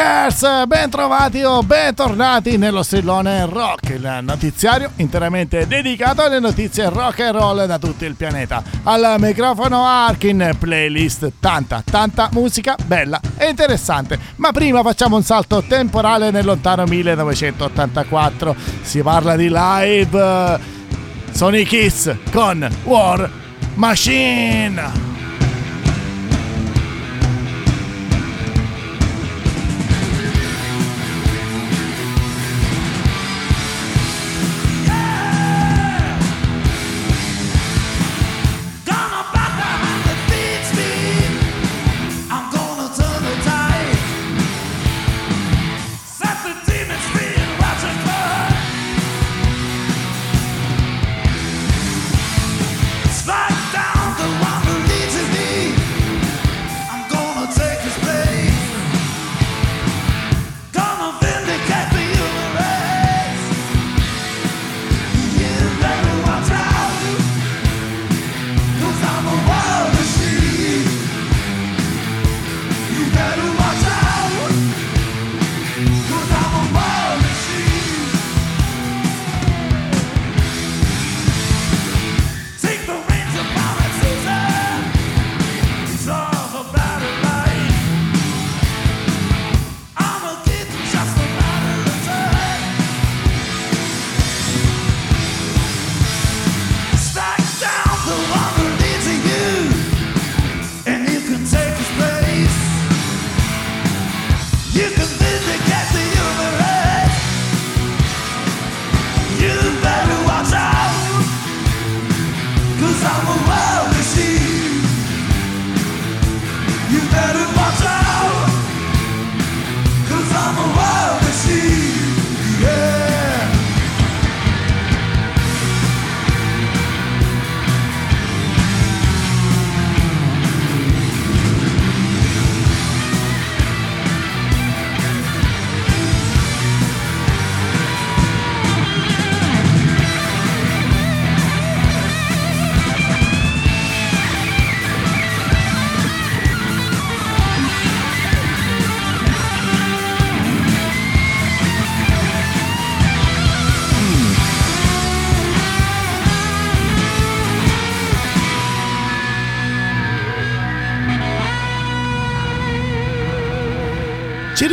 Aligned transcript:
Rockers, 0.00 0.66
bentrovati 0.66 1.42
o 1.42 1.62
bentornati 1.62 2.56
nello 2.56 2.82
strillone 2.82 3.44
rock, 3.44 3.90
il 3.90 4.20
notiziario 4.22 4.92
interamente 4.96 5.66
dedicato 5.66 6.22
alle 6.22 6.38
notizie 6.38 6.88
rock 6.88 7.20
and 7.20 7.34
roll 7.34 7.66
da 7.66 7.78
tutto 7.78 8.06
il 8.06 8.14
pianeta. 8.14 8.62
Al 8.84 9.16
microfono 9.18 9.84
Arkin, 9.84 10.56
playlist, 10.58 11.32
tanta, 11.38 11.82
tanta 11.84 12.30
musica 12.32 12.76
bella 12.86 13.20
e 13.36 13.50
interessante. 13.50 14.18
Ma 14.36 14.52
prima 14.52 14.80
facciamo 14.82 15.16
un 15.16 15.22
salto 15.22 15.62
temporale 15.68 16.30
nel 16.30 16.46
lontano 16.46 16.84
1984. 16.86 18.56
Si 18.80 19.02
parla 19.02 19.36
di 19.36 19.50
live. 19.52 20.58
Sono 21.30 21.58
i 21.58 21.66
Kiss 21.66 22.10
con 22.30 22.66
War 22.84 23.30
Machine. 23.74 25.09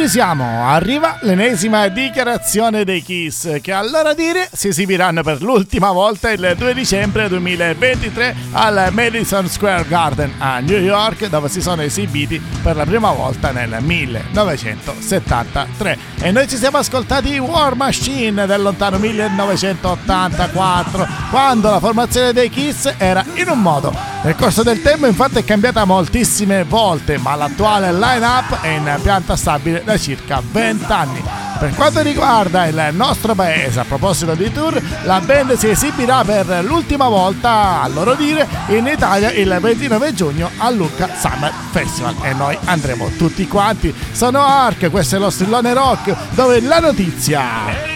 Siamo, 0.07 0.68
arriva 0.68 1.18
l'ennesima 1.22 1.88
dichiarazione 1.90 2.85
dei 2.85 3.01
Kiss 3.01 3.59
che 3.62 3.73
a 3.73 3.84
loro 3.84 4.13
dire 4.13 4.47
si 4.53 4.69
esibiranno 4.69 5.22
per 5.22 5.41
l'ultima 5.41 5.91
volta 5.91 6.29
il 6.29 6.56
2 6.57 6.73
dicembre 6.73 7.28
2023 7.28 8.34
al 8.51 8.88
Madison 8.91 9.50
Square 9.50 9.85
Garden 9.88 10.35
a 10.38 10.59
New 10.59 10.79
York 10.79 11.28
dove 11.28 11.50
si 11.50 11.62
sono 11.62 11.81
esibiti 11.81 12.41
per 12.62 12.78
la 12.78 12.85
prima 12.85 13.12
volta 13.12 13.51
nel 13.51 13.75
1973 13.81 15.97
e 16.22 16.31
noi 16.31 16.47
ci 16.47 16.56
siamo 16.56 16.78
ascoltati 16.78 17.38
War 17.38 17.75
Machine 17.75 18.45
del 18.45 18.62
lontano 18.62 18.97
1984 19.00 21.06
quando 21.29 21.69
la 21.69 21.79
formazione 21.79 22.34
dei 22.34 22.50
Kiss 22.50 22.91
era 22.97 23.24
in 23.34 23.50
un 23.50 23.62
modo. 23.62 23.94
Nel 24.24 24.35
corso 24.35 24.63
del 24.63 24.81
tempo 24.81 25.06
infatti 25.06 25.39
è 25.39 25.44
cambiata 25.44 25.84
moltissime 25.85 26.63
volte 26.63 27.18
ma 27.18 27.35
l'attuale 27.35 27.91
line-up 27.91 28.62
è 28.62 28.69
in 28.69 29.00
pianta 29.01 29.35
stabile 29.35 29.84
da 29.84 29.97
circa 29.97 30.41
20 30.52 30.91
anni. 30.91 31.24
Per 31.59 31.74
quanto 31.74 32.02
riguarda 32.02 32.66
il 32.66 32.90
nostro 32.91 33.34
paese, 33.34 33.80
a 33.80 33.84
proposito 33.84 34.35
di 34.35 34.52
tour, 34.52 34.80
la 35.04 35.19
band 35.19 35.54
si 35.57 35.69
esibirà 35.69 36.24
per 36.24 36.63
l'ultima 36.63 37.07
volta, 37.07 37.81
a 37.81 37.88
loro 37.88 38.13
dire, 38.13 38.48
in 38.68 38.86
Italia 38.86 39.31
il 39.31 39.57
29 39.60 40.13
giugno 40.13 40.51
al 40.57 40.75
Lucca 40.75 41.10
Summer 41.18 41.51
Festival 41.72 42.16
e 42.22 42.33
noi 42.33 42.57
andremo 42.66 43.10
tutti 43.18 43.48
quanti. 43.48 43.94
Sono 44.12 44.45
Ark, 44.45 44.89
questo 44.92 45.16
è 45.16 45.19
lo 45.19 45.31
strillone 45.31 45.74
rock, 45.74 46.16
dove 46.36 46.62
la 46.62 46.80
notizia 46.80 47.95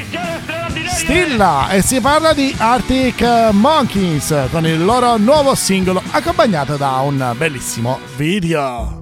stilla 0.87 1.69
e 1.69 1.81
si 1.81 1.99
parla 1.99 2.33
di 2.33 2.53
Arctic 2.57 3.49
Monkeys 3.51 4.47
con 4.51 4.65
il 4.65 4.83
loro 4.83 5.17
nuovo 5.17 5.55
singolo 5.55 6.01
accompagnato 6.11 6.77
da 6.77 6.99
un 6.99 7.33
bellissimo 7.37 7.99
video. 8.15 9.00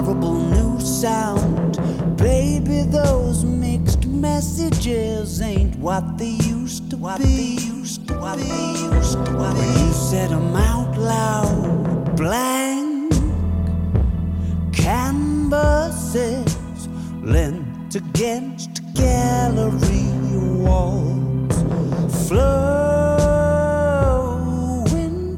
Horrible 0.00 0.34
new 0.34 0.80
sound, 0.80 1.76
baby, 2.16 2.82
those 2.88 3.44
mixed 3.44 4.06
messages 4.06 5.42
ain't 5.42 5.76
what 5.76 6.16
they 6.16 6.38
used 6.48 6.88
to 6.90 6.96
what 6.96 7.18
be. 7.18 7.24
They 7.24 7.58
used 7.64 8.08
to, 8.08 8.14
what 8.18 8.38
be. 8.38 8.44
They 8.44 8.96
used 8.96 9.26
to, 9.26 9.32
what 9.36 9.54
when 9.54 9.68
you 9.78 9.92
said 9.92 10.30
them 10.30 10.56
out 10.56 10.96
loud, 10.96 12.16
blank 12.16 13.12
canvases 14.72 16.56
lent 17.22 17.94
against 17.94 18.82
gallery 18.94 20.08
walls, 20.64 21.62
flowing 22.26 23.60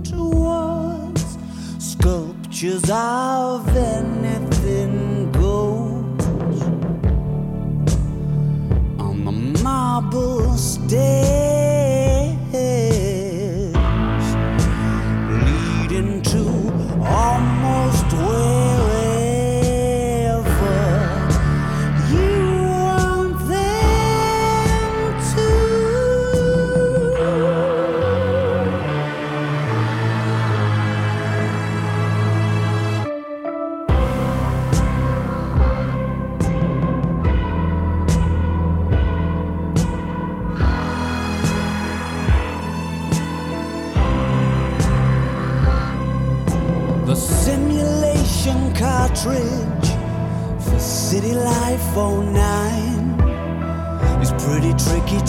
towards 0.04 1.36
sculptures 1.78 2.88
of 2.90 3.68
anything 3.76 4.11
day. 10.92 11.21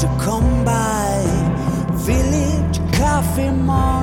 To 0.03 0.09
come 0.19 0.65
by. 0.65 1.23
Village 1.93 2.77
coffee 2.91 3.49
with 3.49 4.02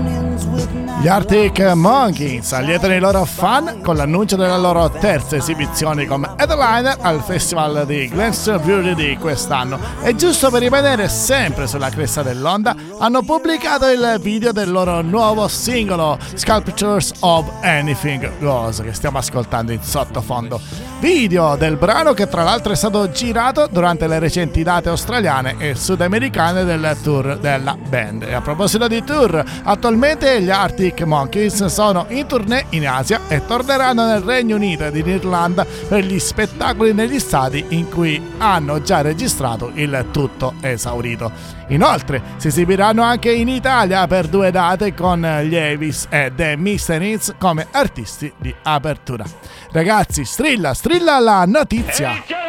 Gli 1.00 1.08
Arctic 1.08 1.58
Monkeys 1.60 2.52
allietano 2.52 2.92
i 2.92 2.98
loro 2.98 3.24
fan 3.24 3.80
con 3.82 3.96
l'annuncio 3.96 4.36
della 4.36 4.58
loro 4.58 4.90
terza 4.90 5.36
esibizione 5.36 6.04
come 6.04 6.28
headliner 6.36 6.98
al 7.00 7.22
festival 7.22 7.86
di 7.86 8.06
Glastonbury 8.06 8.94
di 8.94 9.16
quest'anno. 9.18 9.78
E 10.02 10.14
giusto 10.14 10.50
per 10.50 10.60
rimanere 10.60 11.08
sempre 11.08 11.66
sulla 11.66 11.88
cresta 11.88 12.22
dell'onda 12.22 12.76
hanno 12.98 13.22
pubblicato 13.22 13.88
il 13.88 14.18
video 14.20 14.52
del 14.52 14.70
loro 14.70 15.00
nuovo 15.00 15.48
singolo 15.48 16.18
Sculptures 16.34 17.12
of 17.20 17.50
Anything 17.62 18.32
Goes 18.38 18.82
che 18.82 18.92
stiamo 18.92 19.16
ascoltando 19.16 19.72
in 19.72 19.82
sottofondo. 19.82 20.60
Video 21.00 21.56
del 21.56 21.76
brano 21.76 22.12
che 22.12 22.28
tra 22.28 22.42
l'altro 22.42 22.74
è 22.74 22.76
stato 22.76 23.10
girato 23.10 23.66
durante 23.70 24.06
le 24.06 24.18
recenti 24.18 24.62
date 24.62 24.90
australiane 24.90 25.56
e 25.56 25.74
sudamericane 25.74 26.64
del 26.64 26.94
tour 27.02 27.38
della 27.38 27.74
band. 27.74 28.24
E 28.24 28.34
a 28.34 28.42
proposito 28.42 28.86
di 28.86 29.02
tour 29.02 29.42
attualmente 29.62 30.42
gli 30.42 30.50
Arctic 30.50 30.88
Monkeys 31.04 31.64
sono 31.66 32.06
in 32.08 32.26
tournée 32.26 32.66
in 32.70 32.86
Asia 32.86 33.20
e 33.28 33.44
torneranno 33.44 34.06
nel 34.06 34.22
Regno 34.22 34.56
Unito 34.56 34.84
ed 34.84 34.96
in 34.96 35.08
Irlanda 35.08 35.64
per 35.64 36.04
gli 36.04 36.18
spettacoli 36.18 36.92
negli 36.92 37.18
stadi 37.18 37.64
in 37.68 37.88
cui 37.88 38.20
hanno 38.38 38.82
già 38.82 39.00
registrato 39.00 39.70
il 39.74 40.06
tutto 40.10 40.54
esaurito. 40.60 41.30
Inoltre 41.68 42.22
si 42.36 42.48
esibiranno 42.48 43.02
anche 43.02 43.30
in 43.32 43.48
Italia 43.48 44.06
per 44.06 44.26
due 44.26 44.50
date 44.50 44.94
con 44.94 45.20
gli 45.44 45.56
Avis 45.56 46.06
e 46.10 46.32
The. 46.34 46.56
Hits 46.58 47.34
come 47.38 47.66
artisti 47.70 48.32
di 48.36 48.54
apertura. 48.62 49.24
Ragazzi, 49.70 50.24
strilla, 50.24 50.74
strilla 50.74 51.18
la 51.18 51.44
notizia! 51.46 52.39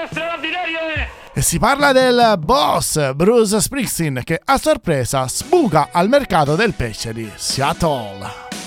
Si 1.41 1.57
parla 1.57 1.91
del 1.91 2.35
boss 2.37 3.13
Bruce 3.15 3.59
Springsteen 3.59 4.21
che 4.23 4.39
a 4.45 4.57
sorpresa 4.59 5.27
sbuca 5.27 5.89
al 5.91 6.07
mercato 6.07 6.55
del 6.55 6.73
pesce 6.75 7.13
di 7.13 7.29
Seattle. 7.35 8.60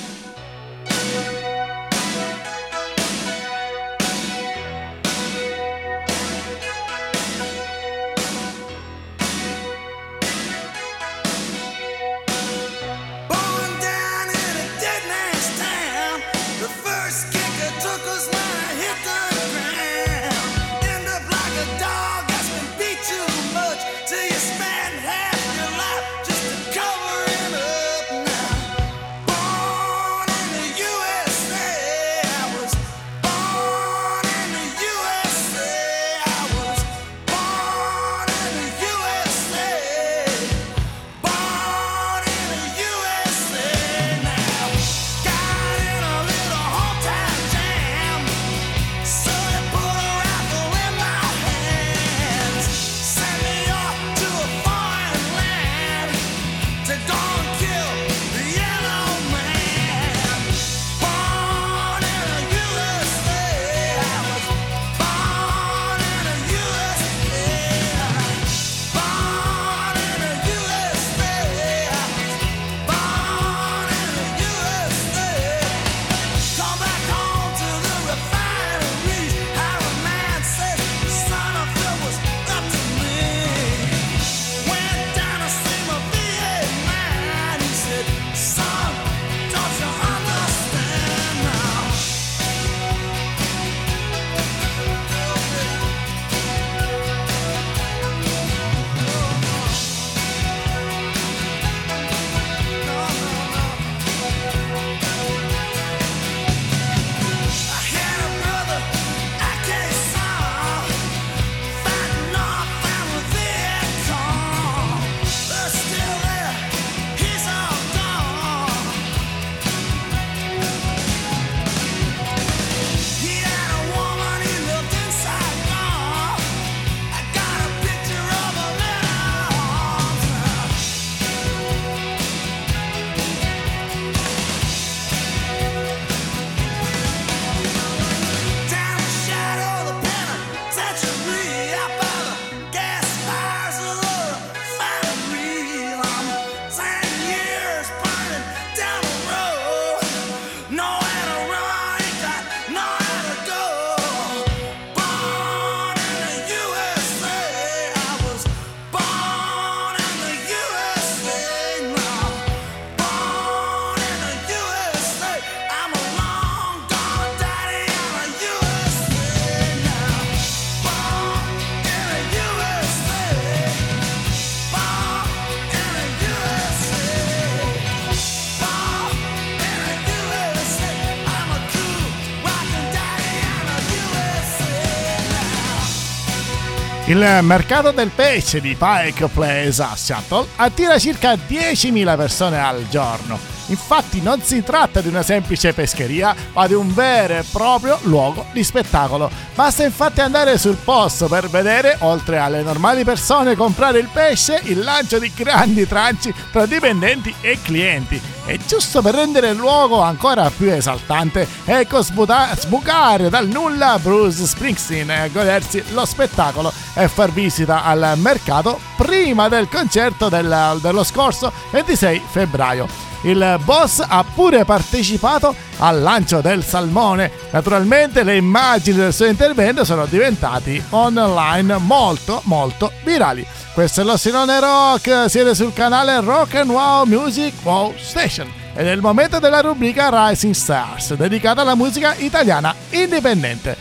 Il 187.15 187.39
mercato 187.43 187.93
del 187.93 188.11
pesce 188.11 188.61
di 188.61 188.75
Pike 188.77 189.29
Place 189.29 189.81
a 189.81 189.95
Seattle 189.95 190.49
attira 190.57 190.99
circa 190.99 191.35
10.000 191.35 192.17
persone 192.17 192.59
al 192.59 192.89
giorno. 192.89 193.39
Infatti 193.67 194.21
non 194.21 194.43
si 194.43 194.65
tratta 194.65 195.01
di 195.01 195.07
una 195.07 195.23
semplice 195.23 195.73
pescheria, 195.73 196.35
ma 196.53 196.67
di 196.67 196.75
un 196.75 196.93
vero 196.93 197.35
e 197.35 197.45
proprio 197.53 198.01
luogo 198.03 198.47
di 198.51 198.65
spettacolo. 198.65 199.31
Basta 199.55 199.85
infatti 199.85 200.23
andare 200.23 200.59
sul 200.59 200.75
posto 200.75 201.29
per 201.29 201.49
vedere, 201.49 201.99
oltre 202.01 202.39
alle 202.39 202.63
normali 202.63 203.05
persone 203.05 203.55
comprare 203.55 204.01
il 204.01 204.09
pesce, 204.13 204.61
il 204.65 204.81
lancio 204.81 205.21
di 205.21 205.31
grandi 205.33 205.87
tranci 205.87 206.35
tra 206.51 206.67
dipendenti 206.67 207.33
e 207.41 207.61
clienti. 207.63 208.34
E 208.47 208.59
giusto 208.67 209.01
per 209.01 209.15
rendere 209.15 209.49
il 209.49 209.57
luogo 209.57 210.03
ancora 210.03 210.51
più 210.51 210.71
esaltante, 210.71 211.49
ecco 211.65 212.03
sbuta- 212.03 212.55
sbucare 212.55 213.31
dal 213.31 213.49
nulla 213.49 213.99
Bruce 213.99 214.45
Springsteen 214.47 215.11
e 215.11 215.31
godersi 215.33 215.83
lo 215.93 216.05
spettacolo 216.05 216.71
e 216.93 217.09
far 217.09 217.31
visita 217.33 217.85
al 217.85 218.13
mercato 218.17 218.79
prima 218.97 219.49
del 219.49 219.69
concerto 219.69 220.29
del, 220.29 220.79
dello 220.83 221.05
scorso 221.05 221.51
26 221.71 222.23
febbraio. 222.31 223.14
Il 223.25 223.59
boss 223.65 224.05
ha 224.07 224.23
pure 224.23 224.67
partecipato 224.67 225.55
al 225.79 226.03
lancio 226.03 226.43
del 226.43 226.63
salmone. 226.63 227.31
Naturalmente 227.51 228.23
le 228.23 228.37
immagini 228.37 228.99
del 228.99 229.15
suo 229.15 229.25
intervento 229.25 229.85
sono 229.85 230.05
diventati 230.05 230.83
online 230.91 231.79
molto 231.79 232.43
molto 232.45 232.93
virali. 233.03 233.47
Questo 233.73 234.03
è 234.03 234.05
lo 234.05 234.19
Sinone 234.19 234.61
Rock, 234.61 235.31
siete 235.31 235.55
sul 235.55 235.73
canale 235.73 236.21
Rock 236.21 236.57
and 236.57 236.71
Wow 236.71 237.07
Music 237.07 237.55
Wow 237.63 237.95
Station 237.99 238.47
ed 238.75 238.87
è 238.87 238.91
il 238.91 239.01
momento 239.01 239.39
della 239.39 239.61
rubrica 239.61 240.29
Rising 240.29 240.55
Stars 240.55 241.15
dedicata 241.15 241.63
alla 241.63 241.75
musica 241.75 242.15
italiana 242.19 242.75
indipendente. 242.91 243.75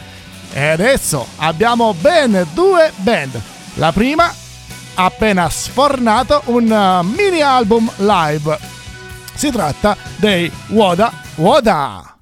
E 0.54 0.68
adesso 0.68 1.28
abbiamo 1.38 1.94
ben 1.96 2.48
due 2.54 2.94
band. 2.96 3.42
La 3.76 3.92
prima 3.92 4.34
ha 4.96 5.06
appena 5.06 5.50
sfornato 5.50 6.44
un 6.46 6.72
uh, 6.72 7.06
mini 7.06 7.42
album 7.42 7.92
live. 7.98 8.73
Si 9.36 9.52
tratta 9.52 9.98
dei 10.18 10.52
Woda 10.68 11.12
Woda. 11.36 12.13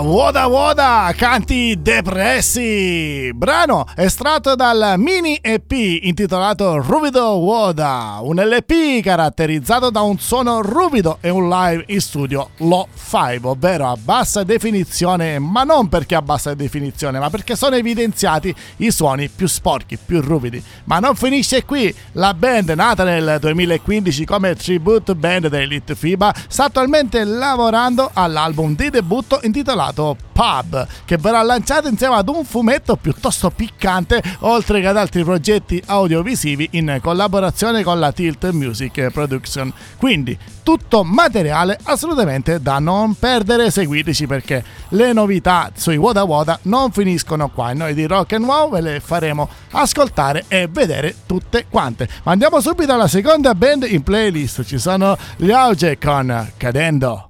Woda 0.00 0.46
Woda! 0.46 1.12
Canti 1.16 1.76
depressi! 1.80 3.32
Brano 3.34 3.84
estratto 3.96 4.54
dal 4.54 4.94
mini 4.96 5.36
EP 5.40 5.72
intitolato 5.72 6.80
Ruvido 6.80 7.38
Woda, 7.38 8.18
un 8.20 8.36
LP 8.36 9.02
caratterizzato 9.02 9.90
da 9.90 10.02
un 10.02 10.18
suono 10.18 10.62
ruvido 10.62 11.18
e 11.20 11.30
un 11.30 11.48
live 11.48 11.84
in 11.88 12.00
studio 12.00 12.50
low 12.58 12.86
five, 12.92 13.40
ovvero 13.42 13.88
a 13.88 13.96
bassa 13.96 14.44
definizione, 14.44 15.40
ma 15.40 15.64
non 15.64 15.88
perché 15.88 16.14
a 16.14 16.22
bassa 16.22 16.54
definizione, 16.54 17.18
ma 17.18 17.28
perché 17.28 17.56
sono 17.56 17.74
evidenziati 17.74 18.54
i 18.76 18.92
suoni 18.92 19.28
più 19.28 19.48
sporchi, 19.48 19.98
più 19.98 20.20
ruvidi. 20.20 20.62
Ma 20.84 21.00
non 21.00 21.16
finisce 21.16 21.64
qui, 21.64 21.92
la 22.12 22.34
band 22.34 22.70
nata 22.70 23.02
nel 23.02 23.38
2015 23.40 24.24
come 24.24 24.54
tribute 24.54 25.16
band 25.16 25.48
dell'Elite 25.48 25.96
FIBA 25.96 26.34
sta 26.46 26.64
attualmente 26.64 27.24
lavorando 27.24 28.10
all'album 28.12 28.76
di 28.76 28.90
debutto 28.90 29.40
intitolato 29.42 29.86
Pub, 29.94 30.86
che 31.04 31.16
verrà 31.16 31.42
lanciato 31.42 31.88
insieme 31.88 32.16
ad 32.16 32.28
un 32.28 32.44
fumetto 32.44 32.96
piuttosto 32.96 33.50
piccante, 33.50 34.22
oltre 34.40 34.80
che 34.80 34.86
ad 34.86 34.96
altri 34.96 35.24
progetti 35.24 35.82
audiovisivi 35.84 36.68
in 36.72 36.98
collaborazione 37.02 37.82
con 37.82 37.98
la 37.98 38.12
Tilt 38.12 38.50
Music 38.50 39.10
Production. 39.10 39.72
Quindi 39.96 40.36
tutto 40.62 41.02
materiale 41.02 41.78
assolutamente 41.84 42.60
da 42.60 42.78
non 42.78 43.14
perdere, 43.14 43.70
seguiteci 43.70 44.26
perché 44.26 44.62
le 44.90 45.12
novità 45.12 45.70
sui 45.74 45.96
Woda 45.96 46.24
Woda 46.24 46.58
non 46.62 46.92
finiscono 46.92 47.48
qua 47.48 47.72
noi 47.72 47.94
di 47.94 48.06
Rock 48.06 48.34
and 48.34 48.44
Wow 48.44 48.70
ve 48.70 48.80
le 48.80 49.00
faremo 49.00 49.48
ascoltare 49.70 50.44
e 50.48 50.68
vedere 50.70 51.14
tutte 51.26 51.66
quante. 51.68 52.08
Ma 52.24 52.32
andiamo 52.32 52.60
subito 52.60 52.92
alla 52.92 53.08
seconda 53.08 53.54
band 53.54 53.84
in 53.88 54.02
playlist, 54.02 54.64
ci 54.64 54.78
sono 54.78 55.16
gli 55.36 55.50
Auge 55.50 55.98
con 55.98 56.52
Cadendo. 56.56 57.27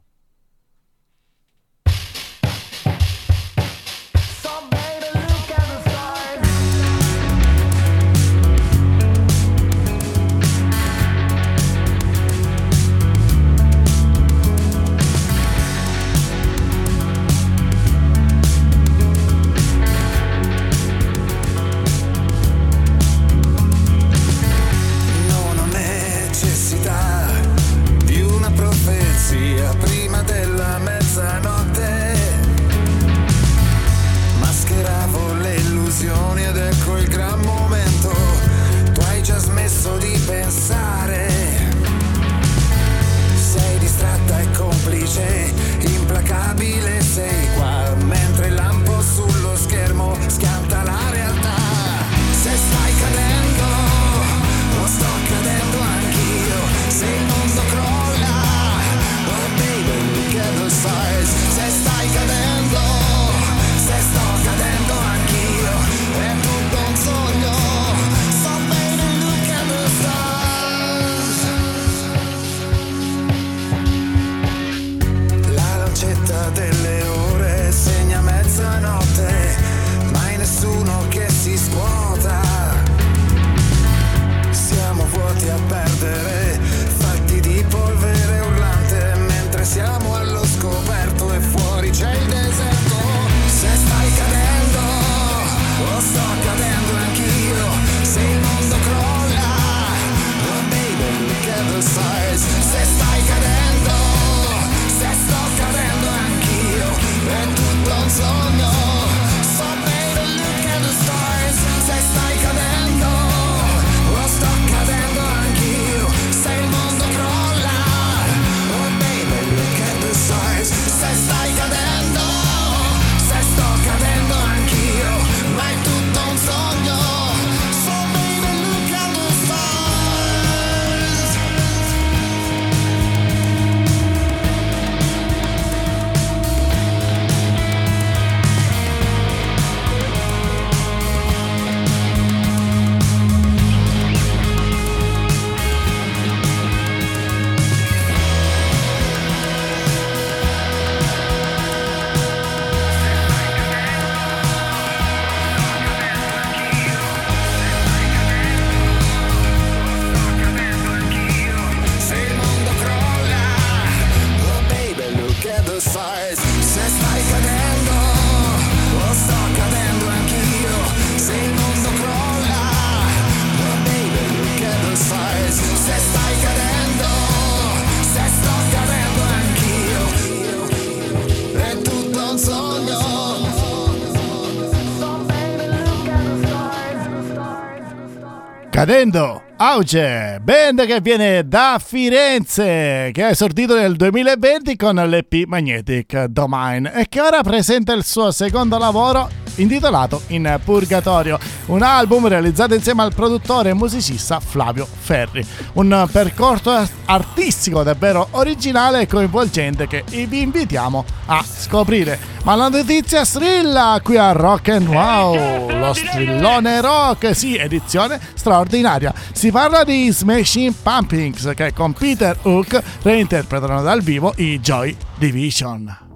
Cadendo, 188.88 189.42
Auge, 189.58 190.40
band 190.42 190.86
che 190.86 191.02
viene 191.02 191.46
da 191.46 191.78
Firenze, 191.78 193.10
che 193.12 193.22
ha 193.22 193.28
esordito 193.28 193.76
nel 193.76 193.96
2020 193.96 194.76
con 194.76 194.94
l'EP 194.94 195.44
Magnetic 195.44 196.24
Domain 196.24 196.90
e 196.94 197.04
che 197.06 197.20
ora 197.20 197.42
presenta 197.42 197.92
il 197.92 198.02
suo 198.02 198.30
secondo 198.30 198.78
lavoro 198.78 199.47
intitolato 199.58 200.22
In 200.28 200.58
Purgatorio, 200.64 201.38
un 201.66 201.82
album 201.82 202.26
realizzato 202.26 202.74
insieme 202.74 203.02
al 203.02 203.14
produttore 203.14 203.70
e 203.70 203.74
musicista 203.74 204.40
Flavio 204.40 204.86
Ferri. 204.86 205.46
Un 205.74 206.08
percorso 206.10 206.86
artistico 207.06 207.82
davvero 207.82 208.28
originale 208.32 209.02
e 209.02 209.06
coinvolgente 209.06 209.86
che 209.86 210.04
vi 210.08 210.40
invitiamo 210.40 211.04
a 211.26 211.44
scoprire. 211.44 212.36
Ma 212.44 212.54
la 212.54 212.68
notizia 212.68 213.24
strilla 213.24 214.00
qui 214.02 214.16
a 214.16 214.32
Rock 214.32 214.68
and 214.70 214.86
Wow, 214.86 215.68
lo 215.78 215.92
strillone 215.92 216.80
rock, 216.80 217.34
sì, 217.34 217.56
edizione 217.56 218.18
straordinaria. 218.34 219.12
Si 219.32 219.50
parla 219.50 219.84
di 219.84 220.10
Smashing 220.10 220.74
Pumpkins 220.82 221.52
che 221.54 221.72
con 221.72 221.92
Peter 221.92 222.38
Hook 222.42 222.82
reinterpretano 223.02 223.82
dal 223.82 224.00
vivo 224.00 224.32
i 224.36 224.60
Joy 224.60 224.96
Division. 225.18 226.07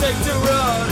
Take 0.00 0.18
to 0.28 0.34
run. 0.48 0.86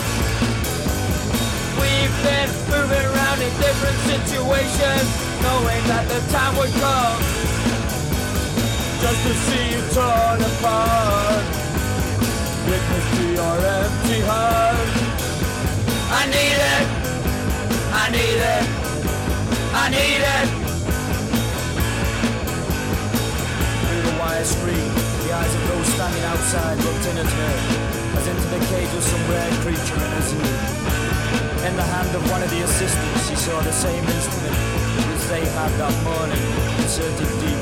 We've 1.81 2.17
been 2.27 2.51
moving 2.69 3.05
around 3.11 3.39
in 3.41 3.53
different 3.61 3.99
situations, 4.11 5.07
knowing 5.43 5.83
that 5.89 6.05
the 6.09 6.21
time 6.33 6.57
would 6.59 6.73
come 6.81 7.21
just 9.01 9.21
to 9.27 9.33
see 9.47 9.65
you 9.73 9.81
torn 9.97 10.41
apart. 10.43 11.45
Witness 12.69 13.07
to 13.17 13.25
your 13.39 13.57
empty 13.79 14.21
heart. 14.29 14.89
I 16.13 16.27
need 16.27 16.59
it. 16.75 16.87
I 18.03 18.07
need 18.11 18.41
it. 18.55 18.65
I 19.73 19.85
need 19.89 20.23
it. 20.37 20.49
Through 23.83 24.03
the 24.03 24.15
wire 24.21 24.45
screen, 24.45 24.91
the 25.25 25.33
eyes 25.33 25.55
of 25.55 25.63
those 25.69 25.87
standing 25.95 26.25
outside 26.25 26.77
looked 26.85 27.07
in 27.07 27.17
at 27.19 27.27
her, 27.27 28.00
as 28.16 28.27
into 28.27 28.49
the 28.49 28.61
cage 28.73 28.92
of 28.94 29.03
some 29.03 29.25
rare 29.31 29.53
creature 29.62 30.01
in 30.01 30.12
a 30.12 30.23
zoo. 30.23 30.42
In 31.68 31.77
the 31.77 31.87
hand 31.94 32.11
of 32.16 32.23
one 32.31 32.42
of 32.42 32.51
the 32.51 32.62
assistants, 32.62 33.29
she 33.29 33.37
saw 33.37 33.61
the 33.61 33.73
same 33.73 34.05
instrument 34.05 34.57
which 35.09 35.25
they 35.29 35.44
had 35.44 35.70
that 35.79 35.94
morning, 36.03 36.42
inserted 36.83 37.31
deep 37.40 37.60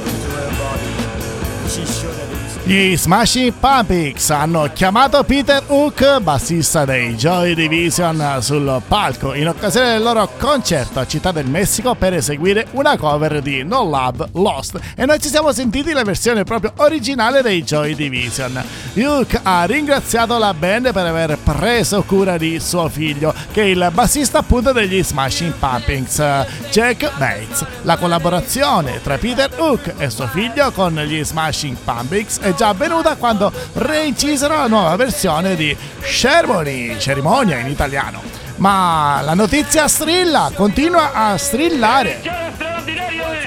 Gli 2.69 2.97
Smashing 2.99 3.55
Pumpkins 3.59 4.29
hanno 4.29 4.69
chiamato 4.75 5.23
Peter 5.25 5.63
Hook, 5.69 6.21
bassista 6.21 6.85
dei 6.85 7.15
Joy 7.15 7.55
Division, 7.55 8.39
sul 8.41 8.83
palco 8.87 9.33
in 9.33 9.49
occasione 9.49 9.93
del 9.93 10.03
loro 10.03 10.31
concerto 10.37 11.01
a 11.01 11.07
Città 11.07 11.33
del 11.33 11.47
Messico 11.47 11.95
per 11.95 12.13
eseguire 12.13 12.67
una 12.73 12.99
cover 12.99 13.41
di 13.41 13.65
No 13.65 13.85
Love 13.85 14.29
Lost 14.33 14.79
e 14.95 15.07
noi 15.07 15.19
ci 15.19 15.29
siamo 15.29 15.51
sentiti 15.53 15.93
la 15.93 16.05
versione 16.05 16.45
proprio 16.45 16.75
originale 16.77 17.41
dei 17.41 17.63
Joy 17.63 17.95
Division. 17.95 18.63
Hook 18.95 19.41
ha 19.45 19.65
ringraziato 19.65 20.37
la 20.37 20.53
band 20.53 20.93
per 20.93 21.07
aver 21.07 21.39
preso 21.39 22.03
cura 22.03 22.37
di 22.37 22.61
suo 22.61 22.91
figlio, 22.91 23.33
che 23.51 23.63
è 23.63 23.67
il 23.67 23.91
bassista 23.95 24.41
appunto 24.41 24.73
degli 24.73 25.03
Smashing 25.03 25.55
Pumpkins, 25.55 26.23
Jack 26.71 27.17
Bates. 27.17 27.65
La 27.83 27.97
collaborazione 27.97 29.01
tra 29.03 29.17
Peter 29.17 29.51
Hook 29.57 29.95
e 29.97 30.11
suo 30.11 30.27
figlio 30.27 30.71
con 30.73 30.95
gli 30.95 31.25
Smashing 31.25 31.68
Pumpkins 31.77 32.39
è 32.41 32.55
già 32.55 32.69
avvenuta 32.69 33.17
quando 33.17 33.53
reincisero 33.75 34.57
la 34.57 34.67
nuova 34.67 34.97
versione 34.97 35.57
di 35.57 35.77
Ceremony, 36.03 36.99
cerimonia 36.99 37.59
in 37.59 37.69
italiano. 37.69 38.21
Ma 38.57 39.21
la 39.23 39.35
notizia 39.35 39.87
strilla, 39.89 40.51
continua 40.55 41.13
a 41.13 41.37
strillare. 41.37 42.21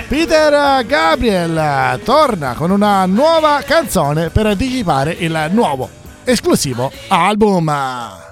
Peter 0.08 0.86
Gabriel 0.86 2.00
torna 2.04 2.54
con 2.54 2.72
una 2.72 3.06
nuova 3.06 3.62
canzone 3.66 4.30
per 4.30 4.46
anticipare 4.46 5.12
il 5.12 5.48
nuovo 5.52 5.90
esclusivo 6.24 6.92
album. 7.08 8.31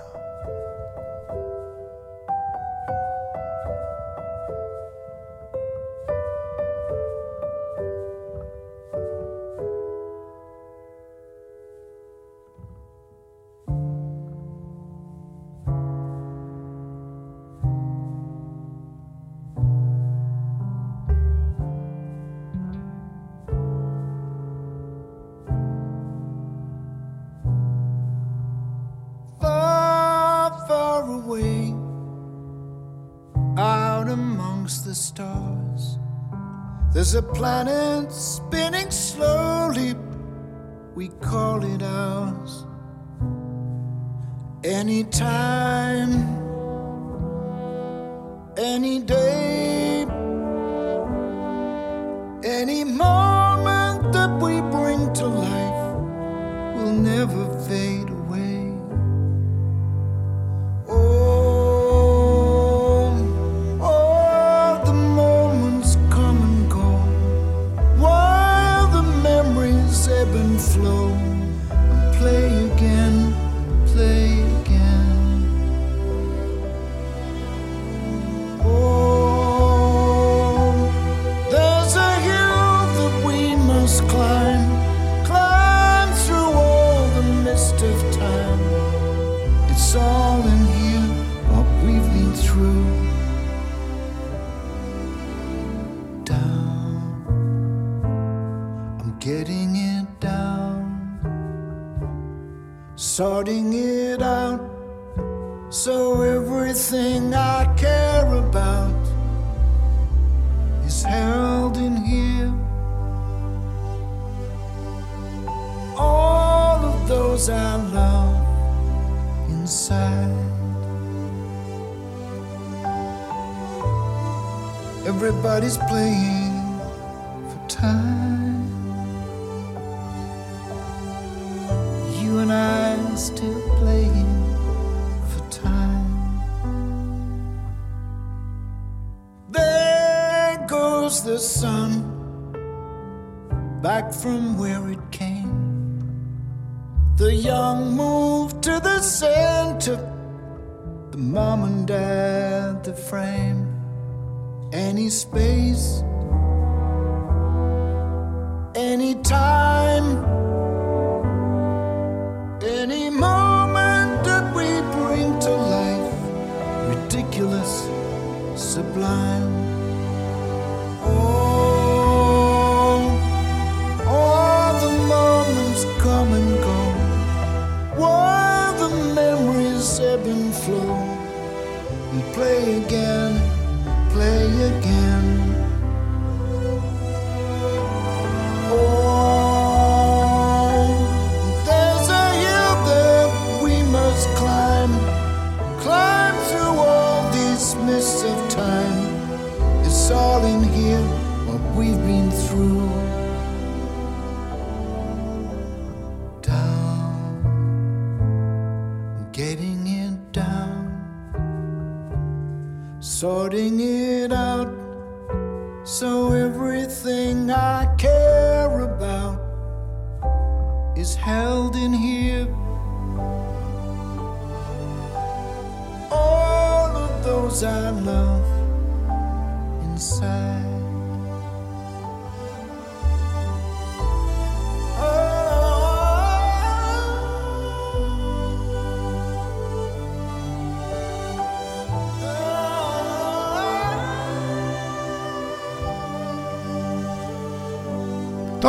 There's 37.12 37.26
a 37.26 37.34
planet 37.34 38.12
spinning 38.12 38.91
slowly, 38.91 39.95
we 40.93 41.08
call 41.08 41.63
it 41.63 41.82
ours. 41.82 42.67
Anytime, 44.63 46.12
any 48.60 49.00
day, 49.00 50.06
any 52.43 52.84
moment 52.84 54.13
that 54.13 54.30
we 54.39 54.62
bring 54.62 55.12
to 55.13 55.26
life 55.26 55.95
will 56.76 56.93
never 56.93 57.59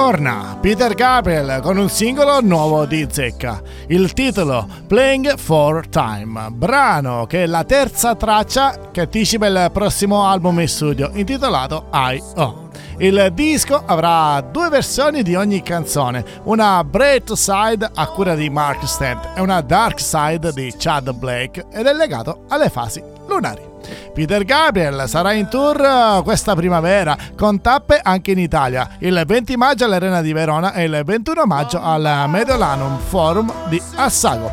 Torna 0.00 0.56
Peter 0.58 0.94
Gabriel 0.94 1.60
con 1.60 1.76
un 1.76 1.90
singolo 1.90 2.40
nuovo 2.40 2.86
di 2.86 3.06
zecca. 3.10 3.60
Il 3.88 4.14
titolo 4.14 4.66
Playing 4.86 5.36
for 5.36 5.86
Time, 5.88 6.48
brano 6.52 7.26
che 7.26 7.42
è 7.42 7.46
la 7.46 7.64
terza 7.64 8.14
traccia 8.14 8.88
che 8.90 9.02
anticipa 9.02 9.46
il 9.46 9.68
prossimo 9.70 10.24
album 10.24 10.60
in 10.60 10.68
studio 10.68 11.10
intitolato 11.12 11.88
I.O. 11.92 12.70
Il 12.96 13.30
disco 13.34 13.82
avrà 13.84 14.40
due 14.40 14.70
versioni 14.70 15.22
di 15.22 15.34
ogni 15.34 15.62
canzone, 15.62 16.24
una 16.44 16.82
Bright 16.82 17.34
Side 17.34 17.90
a 17.94 18.06
cura 18.06 18.34
di 18.34 18.48
Mark 18.48 18.88
Stent 18.88 19.32
e 19.36 19.42
una 19.42 19.60
Dark 19.60 20.00
Side 20.00 20.54
di 20.54 20.74
Chad 20.78 21.12
Blake 21.12 21.66
ed 21.70 21.86
è 21.86 21.92
legato 21.92 22.44
alle 22.48 22.70
fasi 22.70 23.02
lunari. 23.28 23.69
Peter 24.12 24.44
Gabriel 24.44 25.04
sarà 25.06 25.32
in 25.32 25.48
tour 25.48 25.80
eh, 25.80 26.22
questa 26.22 26.54
primavera 26.54 27.16
con 27.36 27.60
tappe 27.60 28.00
anche 28.02 28.32
in 28.32 28.38
Italia, 28.38 28.96
il 28.98 29.22
20 29.26 29.56
maggio 29.56 29.84
all'Arena 29.84 30.20
di 30.20 30.32
Verona 30.32 30.72
e 30.72 30.84
il 30.84 31.02
21 31.04 31.44
maggio 31.44 31.80
al 31.82 32.24
Mediolanum 32.28 32.98
Forum 32.98 33.52
di 33.68 33.80
Assago. 33.96 34.50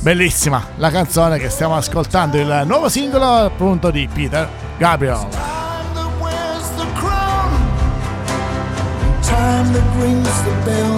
Bellissima 0.00 0.64
la 0.76 0.90
canzone 0.90 1.38
che 1.38 1.48
stiamo 1.48 1.76
ascoltando, 1.76 2.36
il 2.36 2.62
nuovo 2.66 2.88
singolo 2.88 3.24
appunto 3.24 3.90
di 3.90 4.08
Peter 4.12 4.48
Gabriel. 4.78 5.54
time 9.26 9.72
that 9.72 9.88
rings 10.02 10.36
the 10.46 10.54
bell. 10.66 10.96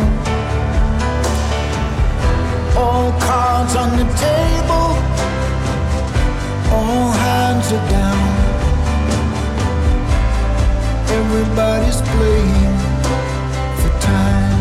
All 2.76 3.10
cards 3.20 3.74
on 3.76 3.90
the 4.00 4.08
table, 4.26 4.88
all 6.72 7.10
hands 7.10 7.72
are 7.72 7.88
down. 7.88 8.28
Everybody's 11.18 12.00
playing 12.12 12.76
for 13.80 13.92
time. 14.00 14.60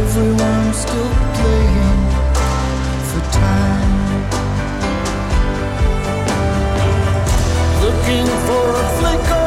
Everyone's 0.00 0.76
still 0.76 1.12
playing 1.38 2.02
for 3.08 3.22
time. 3.32 3.92
Looking 7.84 8.26
for 8.46 8.64
a 8.82 8.86
flicker 8.98 9.41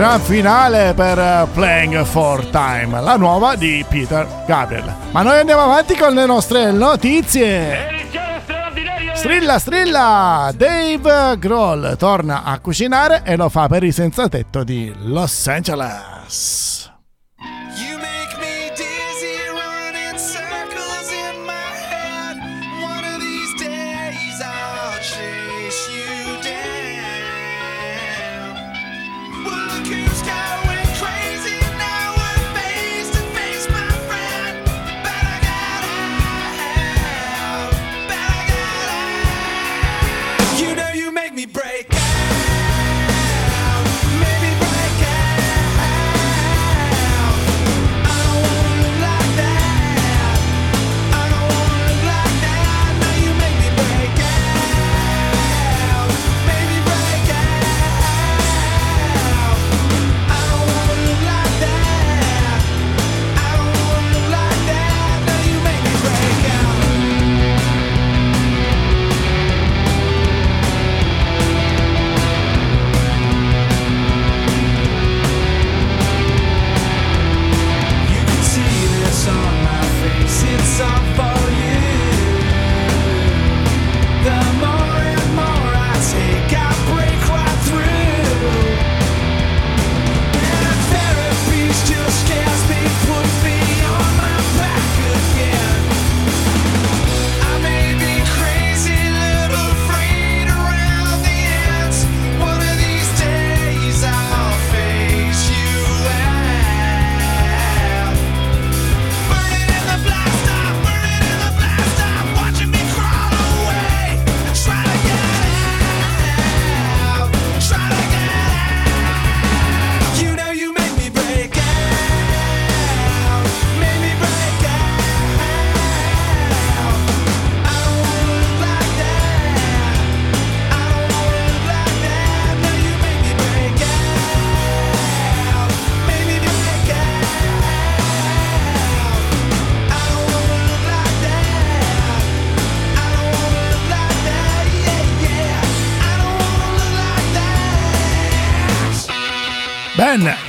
Gran 0.00 0.18
finale 0.22 0.94
per 0.94 1.46
Playing 1.52 2.06
for 2.06 2.46
Time, 2.46 3.02
la 3.02 3.16
nuova 3.16 3.54
di 3.54 3.84
Peter 3.86 4.26
Gabriel. 4.46 4.94
Ma 5.10 5.20
noi 5.20 5.40
andiamo 5.40 5.60
avanti 5.60 5.94
con 5.94 6.14
le 6.14 6.24
nostre 6.24 6.72
notizie. 6.72 8.08
Strilla, 9.12 9.58
strilla! 9.58 10.50
Dave 10.56 11.36
Grohl 11.38 11.96
torna 11.98 12.44
a 12.44 12.58
cucinare 12.60 13.20
e 13.24 13.36
lo 13.36 13.50
fa 13.50 13.68
per 13.68 13.84
i 13.84 13.92
senza 13.92 14.26
tetto 14.30 14.64
di 14.64 14.90
Los 15.00 15.46
Angeles. 15.46 16.79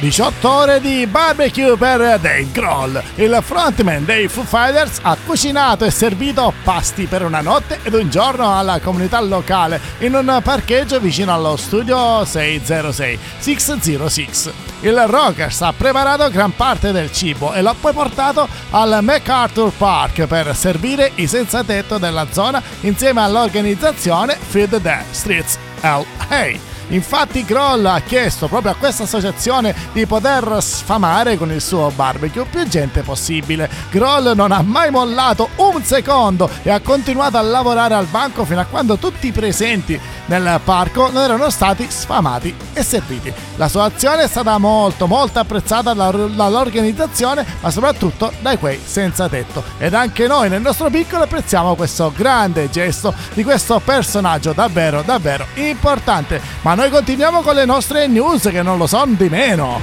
18 0.02 0.50
ore 0.50 0.82
di 0.82 1.06
barbecue 1.06 1.78
per 1.78 2.00
Dave 2.00 2.48
Grohl. 2.52 3.04
Il 3.18 3.38
frontman 3.44 4.04
dei 4.04 4.28
Foo 4.28 4.44
Fighters 4.44 4.98
ha 5.04 5.16
cucinato 5.24 5.86
e 5.86 5.92
servito 5.92 6.52
pasti 6.64 7.06
per 7.06 7.22
una 7.24 7.42
notte 7.42 7.78
ed 7.84 7.94
un 7.94 8.10
giorno 8.10 8.58
alla 8.58 8.80
comunità 8.80 9.22
locale 9.22 9.80
in 10.00 10.16
un 10.16 10.42
parcheggio 10.44 11.00
vicino 11.00 11.32
allo 11.32 11.56
studio 11.56 12.26
606 12.26 13.20
606. 13.38 14.54
Il 14.80 15.00
Rockers 15.06 15.62
ha 15.62 15.72
preparato 15.72 16.32
gran 16.32 16.56
parte 16.56 16.92
del 16.92 17.12
cibo 17.12 17.54
e 17.54 17.62
l'ha 17.62 17.76
poi 17.80 17.94
portato 17.94 18.48
al 18.72 19.04
MacArthur 19.04 19.72
Park 19.78 20.26
per 20.26 20.56
servire 20.56 21.12
i 21.16 21.28
senza 21.28 21.64
tetto 21.64 22.00
della 22.00 22.26
zona 22.32 22.60
insieme 22.82 23.22
all'organizzazione 23.22 24.36
Feed 24.36 24.82
the 24.82 25.04
Streets 25.12 25.60
LA. 25.82 26.71
Infatti 26.92 27.46
Groll 27.46 27.86
ha 27.86 28.02
chiesto 28.02 28.48
proprio 28.48 28.72
a 28.72 28.76
questa 28.76 29.04
associazione 29.04 29.74
di 29.94 30.06
poter 30.06 30.58
sfamare 30.60 31.38
con 31.38 31.52
il 31.52 31.62
suo 31.62 31.90
barbecue 31.96 32.46
più 32.46 32.68
gente 32.68 33.02
possibile. 33.02 33.70
Groll 33.90 34.34
non 34.36 34.52
ha 34.52 34.62
mai 34.62 34.92
mollato 34.92 35.50
un 35.56 35.82
secondo 35.84 36.50
e 36.64 36.70
ha 36.70 36.82
continuato 36.82 37.38
a 37.38 37.42
lavorare 37.42 37.94
al 37.94 38.08
banco 38.08 38.44
fino 38.44 38.60
a 38.60 38.66
quando 38.66 38.98
tutti 38.98 39.28
i 39.28 39.32
presenti 39.32 40.00
nel 40.26 40.60
parco 40.64 41.10
non 41.12 41.24
erano 41.24 41.50
stati 41.50 41.88
sfamati 41.90 42.54
e 42.74 42.84
serviti. 42.84 43.32
La 43.56 43.70
sua 43.70 43.86
azione 43.86 44.24
è 44.24 44.28
stata 44.28 44.58
molto 44.58 45.08
molto 45.08 45.40
apprezzata 45.40 45.94
dall'organizzazione 45.94 47.46
ma 47.62 47.72
soprattutto 47.72 48.34
da 48.42 48.58
quei 48.58 48.80
senza 48.84 49.30
tetto 49.30 49.64
ed 49.78 49.94
anche 49.94 50.28
noi 50.28 50.50
nel 50.50 50.62
nostro 50.62 50.90
piccolo 50.90 51.24
apprezziamo 51.24 51.76
questo 51.76 52.12
grande 52.14 52.70
gesto 52.70 53.14
di 53.34 53.44
questo 53.44 53.80
personaggio 53.84 54.52
davvero 54.52 55.02
davvero 55.04 55.46
importante 55.56 56.42
ma 56.62 56.76
noi 56.82 56.90
continuiamo 56.90 57.42
con 57.42 57.54
le 57.54 57.66
nostre 57.66 58.08
news 58.08 58.50
che 58.50 58.64
non 58.64 58.80
lo 58.80 58.88
sono 58.88 59.14
di 59.16 59.30
meno 59.30 59.80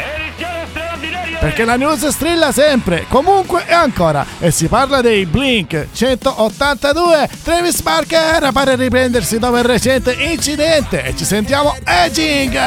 perché 1.39 1.65
la 1.65 1.77
news 1.77 2.09
strilla 2.09 2.51
sempre, 2.51 3.05
comunque 3.09 3.65
e 3.65 3.73
ancora. 3.73 4.27
E 4.41 4.51
si 4.51 4.67
parla 4.67 5.01
dei 5.01 5.25
Blink 5.25 5.87
182. 5.93 7.31
Travis 7.45 7.81
Barker 7.81 8.51
pare 8.51 8.75
riprendersi 8.75 9.39
dopo 9.39 9.57
il 9.57 9.63
recente 9.63 10.15
incidente. 10.15 11.05
E 11.05 11.15
ci 11.15 11.25
sentiamo 11.25 11.77
Edging. 11.85 12.59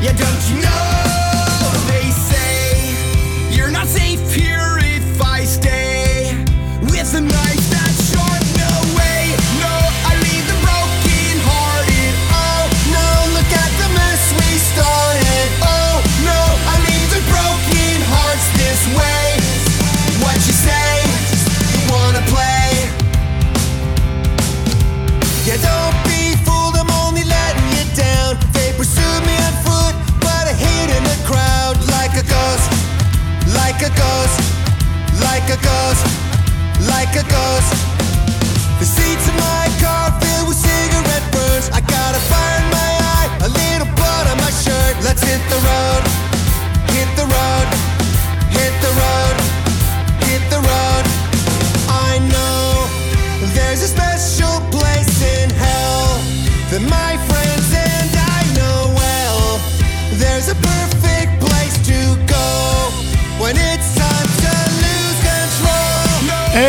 Yeah, 0.00 0.12
don't 0.12 0.48
you 0.48 0.62
know? 0.62 0.97
My 39.38 39.66
car 39.80 40.10
filled 40.20 40.48
with 40.48 40.58
cigarette 40.58 41.26
words. 41.34 41.70
I 41.70 41.80
got 41.80 42.10
a 42.14 42.22
fire 42.30 42.58
in 42.62 42.68
my 42.70 42.90
eye, 43.14 43.28
a 43.46 43.48
little 43.48 43.90
blood 43.98 44.24
on 44.30 44.36
my 44.38 44.52
shirt. 44.64 44.94
Let's 45.06 45.22
hit 45.22 45.42
the 45.52 45.60
road. 45.70 46.02
Hit 46.94 47.10
the 47.20 47.26
road. 47.26 47.68
Hit 48.58 48.74
the 48.84 48.92
road. 49.02 49.36
Hit 50.28 50.42
the 50.54 50.60
road. 50.70 51.04
I 52.10 52.18
know 52.32 52.66
there's 53.56 53.82
a 53.82 53.90
special 53.96 54.56
place 54.74 55.16
in 55.22 55.50
hell. 55.50 56.18
For 56.70 56.80
my 56.80 57.12
friends 57.28 57.68
and 57.72 58.10
I 58.36 58.40
know 58.58 58.78
well. 59.02 59.60
There's 60.22 60.48
a 60.48 60.54
perfect 60.54 60.97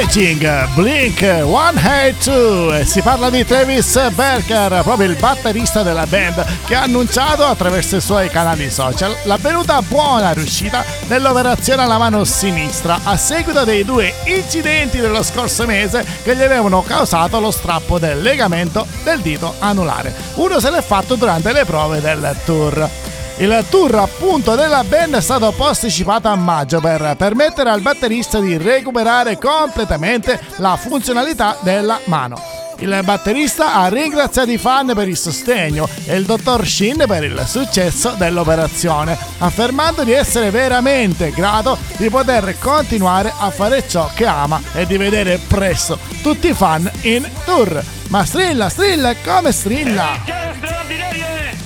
Edging 0.10 0.74
Blink 0.74 1.20
182 1.20 2.80
e 2.80 2.86
si 2.86 3.00
parla 3.04 3.30
di 3.30 3.46
Travis 3.46 4.10
Barker, 4.10 4.82
proprio 4.82 5.08
il 5.08 5.16
batterista 5.16 5.84
della 5.84 6.08
band 6.08 6.44
che 6.66 6.74
ha 6.74 6.82
annunciato 6.82 7.46
attraverso 7.46 7.98
i 7.98 8.02
suoi 8.02 8.28
canali 8.28 8.72
social 8.72 9.16
l'avvenuta 9.26 9.84
buona 9.84 10.32
riuscita 10.32 10.84
nell'operazione 11.10 11.84
alla 11.84 12.00
mano 12.00 12.24
sinistra 12.24 13.02
a 13.04 13.16
seguito 13.18 13.64
dei 13.64 13.86
due 13.86 14.12
incidenti 14.26 14.98
dello 14.98 15.22
scorso 15.22 15.68
mese 15.68 16.04
che 16.24 16.36
gli 16.36 16.42
avevano 16.42 16.82
causato 16.82 17.40
lo 17.40 17.52
strappo 17.52 18.00
del 18.00 18.20
legamento 18.20 18.88
del 19.04 19.20
dito 19.20 19.54
anulare. 19.60 20.12
Uno 20.36 20.60
se 20.60 20.72
l'è 20.72 20.82
fatto 20.82 21.14
durante 21.18 21.54
le 21.54 21.66
prove 21.66 22.02
del 22.02 22.36
tour. 22.46 23.09
Il 23.40 23.66
tour 23.70 23.96
appunto 23.96 24.56
della 24.56 24.84
band 24.84 25.16
è 25.16 25.22
stato 25.22 25.54
posticipato 25.54 26.28
a 26.28 26.36
maggio 26.36 26.82
per 26.82 27.16
permettere 27.18 27.70
al 27.70 27.80
batterista 27.80 28.42
di 28.42 28.58
recuperare 28.58 29.38
completamente 29.38 30.38
la 30.58 30.76
funzionalità 30.76 31.56
della 31.62 32.02
mano. 32.06 32.38
Il 32.80 33.00
batterista 33.06 33.76
ha 33.76 33.88
ringraziato 33.88 34.52
i 34.52 34.58
fan 34.58 34.92
per 34.94 35.08
il 35.08 35.16
sostegno 35.16 35.88
e 36.06 36.18
il 36.18 36.26
dottor 36.26 36.68
Shin 36.68 37.06
per 37.08 37.24
il 37.24 37.42
successo 37.48 38.10
dell'operazione, 38.18 39.18
affermando 39.38 40.04
di 40.04 40.12
essere 40.12 40.50
veramente 40.50 41.32
grato 41.32 41.78
di 41.96 42.10
poter 42.10 42.58
continuare 42.60 43.32
a 43.38 43.50
fare 43.52 43.88
ciò 43.88 44.10
che 44.14 44.26
ama 44.26 44.62
e 44.74 44.86
di 44.86 44.98
vedere 44.98 45.40
presto 45.48 45.98
tutti 46.22 46.50
i 46.50 46.54
fan 46.54 46.92
in 47.04 47.26
tour. 47.46 47.82
Ma 48.10 48.26
strilla, 48.26 48.68
strilla, 48.68 49.16
come 49.24 49.54
strilla! 49.54 50.99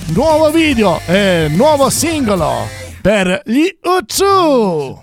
Nuovo 0.08 0.50
video 0.50 1.00
e 1.06 1.48
nuovo 1.50 1.88
singolo 1.88 2.66
per 3.00 3.42
gli 3.46 3.68
Utsu. 3.82 5.00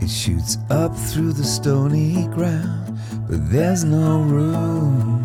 It 0.00 0.08
shoots 0.08 0.58
up 0.70 0.94
through 0.94 1.32
the 1.32 1.44
stony 1.44 2.28
ground, 2.28 2.98
but 3.28 3.50
there's 3.50 3.84
no 3.84 4.22
room. 4.22 5.22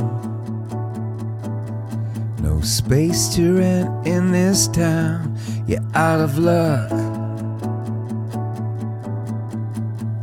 No 2.42 2.60
space 2.62 3.30
to 3.36 3.58
rent 3.58 4.08
in 4.08 4.32
this 4.32 4.68
town, 4.68 5.38
you're 5.68 5.84
out 5.94 6.22
of 6.22 6.38
luck. 6.39 6.92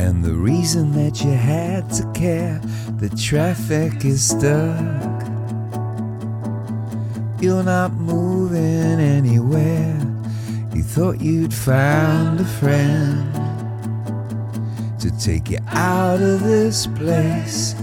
And 0.01 0.25
the 0.25 0.35
reason 0.35 0.93
that 0.93 1.23
you 1.23 1.33
had 1.33 1.89
to 1.93 2.05
care, 2.13 2.61
the 2.99 3.09
traffic 3.11 4.05
is 4.05 4.23
stuck. 4.23 5.38
You're 7.41 7.63
not 7.63 7.93
moving 7.93 8.99
anywhere. 8.99 9.97
You 10.75 10.83
thought 10.83 11.21
you'd 11.21 11.55
found 11.55 12.41
a 12.41 12.45
friend 12.45 13.33
to 14.99 15.11
take 15.21 15.49
you 15.49 15.59
out 15.69 16.21
of 16.21 16.43
this 16.43 16.89
place. 16.89 17.77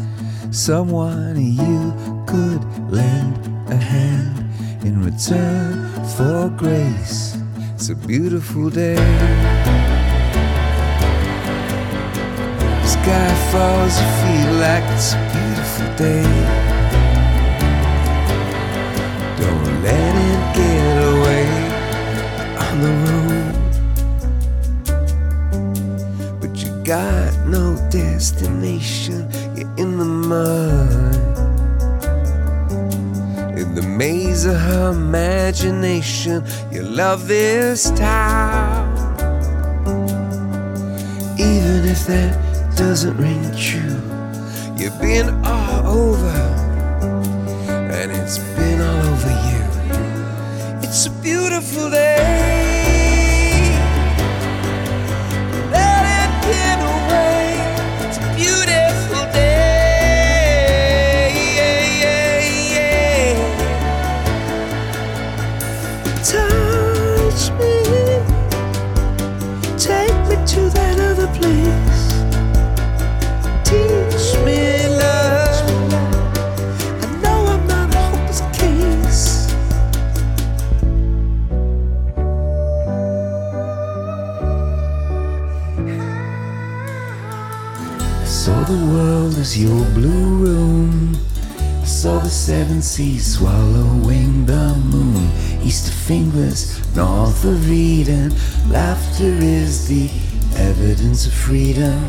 Someone 0.51 1.37
you 1.41 1.93
could 2.27 2.61
lend 2.91 3.37
a 3.71 3.77
hand 3.77 4.43
in 4.85 5.01
return 5.01 5.89
for 6.17 6.49
grace. 6.57 7.37
It's 7.75 7.87
a 7.87 7.95
beautiful 7.95 8.69
day. 8.69 8.97
Sky 12.85 13.29
falls, 13.51 14.01
you 14.01 14.07
feel 14.21 14.53
like 14.59 14.83
it's 14.95 15.13
a 15.13 15.17
beautiful 15.31 15.95
day. 15.95 16.64
Don't 19.39 19.83
let 19.83 20.15
it 20.29 20.41
get 20.55 20.95
away 21.11 21.47
on 22.65 22.75
the 22.85 22.91
road. 23.05 23.55
But 26.39 26.51
you 26.61 26.69
got 26.83 27.31
no 27.47 27.75
destination, 27.89 29.29
you're 29.55 29.73
in 29.77 29.97
the 29.97 30.05
mud. 30.05 31.15
In 33.57 33.73
the 33.75 33.81
maze 33.81 34.45
of 34.45 34.55
her 34.55 34.91
imagination, 34.91 36.43
you 36.71 36.83
love 36.83 37.27
this 37.27 37.91
town. 37.91 38.93
Even 41.37 41.85
if 41.85 42.05
that 42.07 42.37
doesn't 42.77 43.17
ring 43.17 43.43
true, 43.55 44.01
you've 44.77 44.99
been 45.01 45.29
all 45.45 45.87
over 45.87 46.34
beautiful 51.65 51.89
day. 51.89 52.44
Was 88.47 89.57
your 89.57 89.85
blue 89.95 90.37
room. 90.37 91.15
Saw 91.83 92.19
the 92.19 92.29
seven 92.29 92.81
seas 92.81 93.37
swallowing 93.37 94.45
the 94.45 94.75
moon. 94.85 95.31
East 95.63 95.87
of 95.87 95.95
fingers, 95.95 96.79
north 96.95 97.43
of 97.43 97.71
Eden. 97.71 98.31
Laughter 98.69 99.23
is 99.23 99.87
the 99.87 100.09
evidence 100.57 101.25
of 101.25 101.33
freedom. 101.33 101.99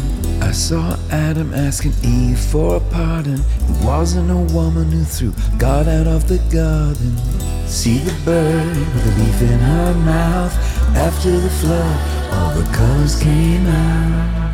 I 0.43 0.53
saw 0.53 0.99
Adam 1.11 1.55
asking 1.55 1.95
Eve 2.03 2.39
for 2.39 2.77
a 2.77 2.81
pardon. 2.81 3.41
It 3.41 3.85
wasn't 3.85 4.31
a 4.31 4.55
woman 4.55 4.91
who 4.91 5.05
threw 5.05 5.33
God 5.59 5.89
out 5.89 6.07
of 6.07 6.29
the 6.29 6.39
garden. 6.53 7.17
See 7.67 7.99
the 7.99 8.15
bird 8.25 8.77
with 8.77 9.07
a 9.07 9.21
leaf 9.21 9.43
in 9.43 9.59
her 9.59 9.95
mouth. 9.95 10.55
After 10.97 11.31
the 11.31 11.51
flood, 11.51 12.33
all 12.33 12.55
the 12.55 12.77
colors 12.77 13.21
came 13.21 13.67
out. 13.67 14.46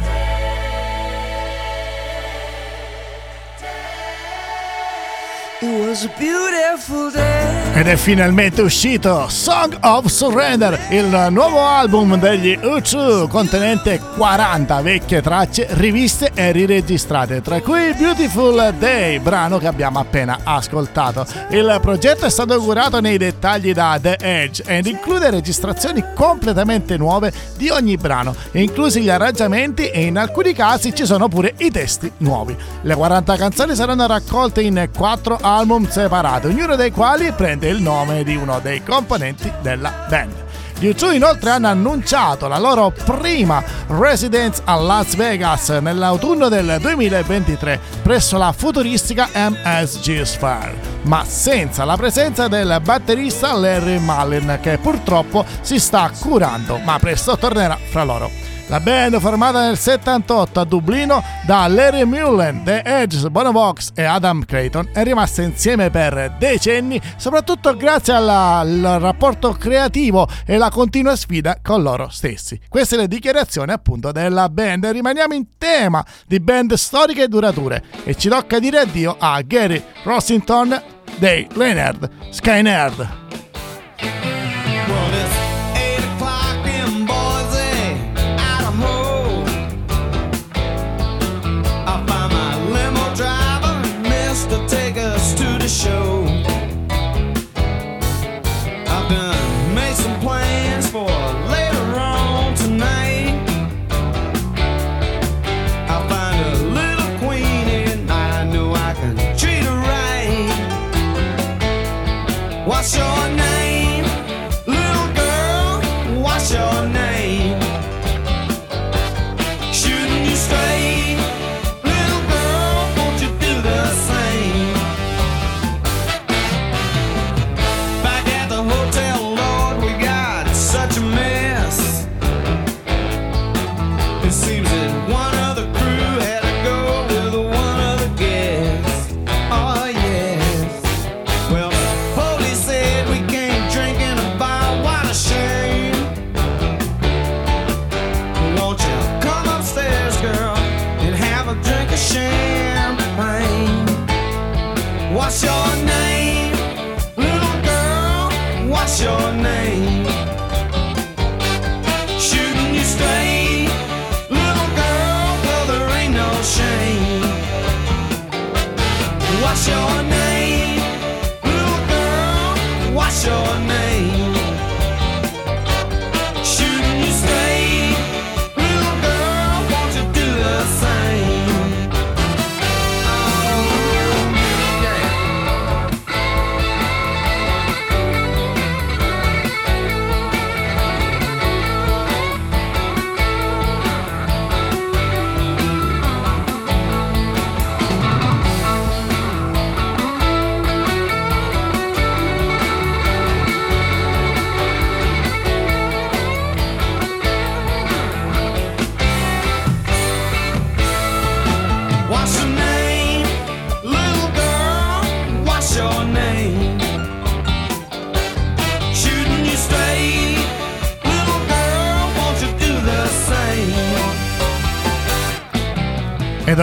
It 5.64 5.86
was 5.86 6.06
a 6.06 6.08
beautiful 6.18 7.12
day. 7.12 7.61
Ed 7.74 7.86
è 7.86 7.96
finalmente 7.96 8.60
uscito 8.60 9.28
Song 9.28 9.78
of 9.80 10.04
Surrender, 10.04 10.78
il 10.90 11.28
nuovo 11.30 11.64
album 11.64 12.18
degli 12.18 12.56
U2 12.60 13.26
contenente 13.28 13.98
40 14.14 14.82
vecchie 14.82 15.22
tracce 15.22 15.66
riviste 15.70 16.32
e 16.34 16.52
riregistrate, 16.52 17.40
tra 17.40 17.62
cui 17.62 17.94
Beautiful 17.94 18.74
Day, 18.78 19.18
brano 19.20 19.56
che 19.56 19.68
abbiamo 19.68 19.98
appena 20.00 20.40
ascoltato. 20.44 21.24
Il 21.48 21.78
progetto 21.80 22.26
è 22.26 22.30
stato 22.30 22.60
curato 22.60 23.00
nei 23.00 23.16
dettagli 23.16 23.72
da 23.72 23.98
The 23.98 24.16
Edge 24.20 24.62
ed 24.66 24.84
include 24.84 25.30
registrazioni 25.30 26.04
completamente 26.14 26.98
nuove 26.98 27.32
di 27.56 27.70
ogni 27.70 27.96
brano, 27.96 28.34
inclusi 28.52 29.00
gli 29.00 29.08
arrangiamenti 29.08 29.88
e 29.88 30.02
in 30.02 30.18
alcuni 30.18 30.52
casi 30.52 30.94
ci 30.94 31.06
sono 31.06 31.26
pure 31.28 31.54
i 31.56 31.70
testi 31.70 32.12
nuovi. 32.18 32.54
Le 32.82 32.94
40 32.94 33.34
canzoni 33.36 33.74
saranno 33.74 34.06
raccolte 34.06 34.60
in 34.60 34.90
4 34.94 35.38
album 35.40 35.88
separati, 35.88 36.48
ognuno 36.48 36.76
dei 36.76 36.90
quali 36.90 37.32
prende 37.32 37.60
il 37.68 37.80
nome 37.80 38.24
di 38.24 38.36
uno 38.36 38.60
dei 38.60 38.82
componenti 38.82 39.52
della 39.60 40.06
band. 40.08 40.44
Gli 40.78 40.88
U2 40.88 41.14
inoltre 41.14 41.50
hanno 41.50 41.68
annunciato 41.68 42.48
la 42.48 42.58
loro 42.58 42.90
prima 42.90 43.62
residence 43.86 44.62
a 44.64 44.74
Las 44.74 45.14
Vegas 45.14 45.68
nell'autunno 45.68 46.48
del 46.48 46.78
2023 46.80 47.78
presso 48.02 48.36
la 48.36 48.50
futuristica 48.50 49.28
MSG 49.32 50.22
Sphere, 50.22 50.74
ma 51.02 51.24
senza 51.24 51.84
la 51.84 51.96
presenza 51.96 52.48
del 52.48 52.80
batterista 52.82 53.52
Larry 53.54 53.98
Mullen 53.98 54.58
che 54.60 54.78
purtroppo 54.78 55.44
si 55.60 55.78
sta 55.78 56.10
curando, 56.18 56.78
ma 56.78 56.98
presto 56.98 57.38
tornerà 57.38 57.78
fra 57.90 58.02
loro. 58.02 58.51
La 58.72 58.80
band 58.80 59.20
formata 59.20 59.66
nel 59.66 59.76
78 59.76 60.60
a 60.60 60.64
Dublino 60.64 61.22
da 61.44 61.68
Larry 61.68 62.04
Mullen, 62.04 62.62
The 62.64 62.80
Edge, 62.82 63.28
Bono 63.28 63.52
Vox 63.52 63.90
e 63.94 64.02
Adam 64.02 64.46
Creighton 64.46 64.88
è 64.94 65.02
rimasta 65.02 65.42
insieme 65.42 65.90
per 65.90 66.36
decenni 66.38 66.98
soprattutto 67.18 67.76
grazie 67.76 68.14
alla- 68.14 68.60
al 68.60 68.96
rapporto 68.98 69.52
creativo 69.52 70.26
e 70.46 70.56
la 70.56 70.70
continua 70.70 71.14
sfida 71.16 71.58
con 71.60 71.82
loro 71.82 72.08
stessi. 72.08 72.58
Queste 72.66 72.96
le 72.96 73.08
dichiarazioni 73.08 73.72
appunto 73.72 74.10
della 74.10 74.48
band. 74.48 74.86
Rimaniamo 74.86 75.34
in 75.34 75.48
tema 75.58 76.02
di 76.26 76.40
band 76.40 76.72
storiche 76.72 77.24
e 77.24 77.28
durature 77.28 77.82
e 78.04 78.14
ci 78.14 78.30
tocca 78.30 78.58
dire 78.58 78.78
addio 78.78 79.16
a 79.18 79.38
Gary 79.42 79.84
Rossington 80.02 80.82
dei 81.18 81.46
Leonard 81.52 82.08
Skynerd. 82.30 82.96
Well, 82.98 83.21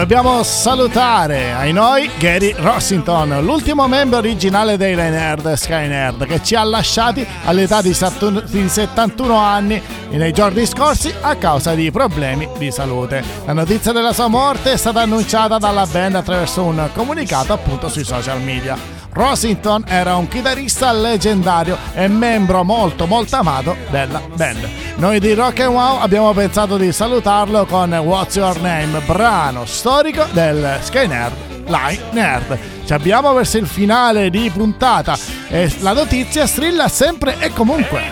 dobbiamo 0.00 0.42
salutare 0.42 1.52
ai 1.52 1.74
noi 1.74 2.08
Gary 2.16 2.54
Rossington, 2.56 3.44
l'ultimo 3.44 3.86
membro 3.86 4.16
originale 4.16 4.78
dei 4.78 4.94
Nerd 4.94 5.52
Sky 5.52 5.88
Nerd, 5.88 6.24
che 6.24 6.42
ci 6.42 6.54
ha 6.54 6.64
lasciati 6.64 7.26
all'età 7.44 7.82
di 7.82 7.92
71 7.92 8.40
di 8.46 8.66
71 8.66 9.36
anni 9.36 9.82
nei 10.08 10.32
giorni 10.32 10.64
scorsi 10.64 11.12
a 11.20 11.36
causa 11.36 11.74
di 11.74 11.90
problemi 11.90 12.48
di 12.56 12.70
salute. 12.70 13.22
La 13.44 13.52
notizia 13.52 13.92
della 13.92 14.14
sua 14.14 14.28
morte 14.28 14.72
è 14.72 14.76
stata 14.78 15.02
annunciata 15.02 15.58
dalla 15.58 15.84
band 15.84 16.14
attraverso 16.14 16.62
un 16.62 16.88
comunicato 16.94 17.52
appunto 17.52 17.90
sui 17.90 18.04
social 18.04 18.40
media. 18.40 18.78
Rossington 19.12 19.84
era 19.86 20.16
un 20.16 20.28
chitarrista 20.28 20.92
leggendario 20.92 21.76
e 21.92 22.08
membro 22.08 22.64
molto 22.64 23.06
molto 23.06 23.36
amato 23.36 23.76
della 23.90 24.22
band. 24.34 24.66
Noi 25.00 25.18
di 25.18 25.32
Rock 25.32 25.60
and 25.60 25.72
Wow 25.72 26.00
abbiamo 26.00 26.30
pensato 26.34 26.76
di 26.76 26.92
salutarlo 26.92 27.64
con 27.64 27.90
What's 27.90 28.36
Your 28.36 28.60
Name, 28.60 29.00
brano 29.06 29.64
storico 29.64 30.26
del 30.32 30.76
Sky 30.82 31.06
Nerd 31.06 31.32
Line 31.68 32.02
Nerd. 32.10 32.58
Ci 32.84 32.92
abbiamo 32.92 33.32
verso 33.32 33.56
il 33.56 33.66
finale 33.66 34.28
di 34.28 34.50
puntata 34.50 35.16
e 35.48 35.72
la 35.80 35.94
notizia 35.94 36.46
strilla 36.46 36.88
sempre 36.88 37.36
e 37.38 37.50
comunque. 37.50 38.02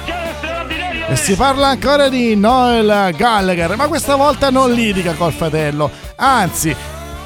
E 1.11 1.15
si 1.15 1.35
parla 1.35 1.67
ancora 1.67 2.09
di 2.09 2.35
Noel 2.35 3.15
Gallagher, 3.15 3.77
ma 3.77 3.87
questa 3.87 4.17
volta 4.17 4.49
non 4.49 4.73
litiga 4.73 5.13
col 5.13 5.33
fratello, 5.33 5.91
anzi 6.17 6.75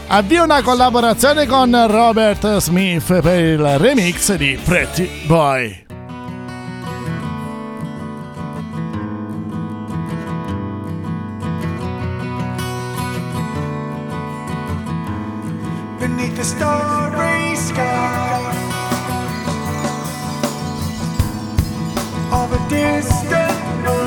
avvia 0.09 0.43
una 0.43 0.61
collaborazione 0.61 1.47
con 1.47 1.87
Robert 1.89 2.57
Smith 2.57 3.21
per 3.21 3.39
il 3.39 3.79
remix 3.79 4.35
di 4.35 4.59
Pretty 4.61 5.25
Boy. 5.27 5.92
distant. 22.73 24.02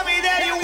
Tell 0.00 0.06
me 0.06 0.20
that 0.22 0.46
you 0.46 0.59